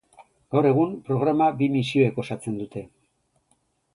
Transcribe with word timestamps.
Gaur 0.53 0.67
egun, 0.69 0.95
programa 1.09 1.49
bi 1.61 1.69
misioek 1.75 2.19
osatzen 2.25 2.57
dute. 2.65 2.85